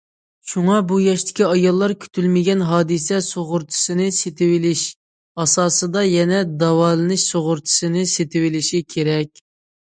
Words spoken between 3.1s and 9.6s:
سۇغۇرتىسىنى سېتىۋېلىش ئاساسىدا يەنە داۋالىنىش سۇغۇرتىسىنى سېتىۋېلىشى كېرەك.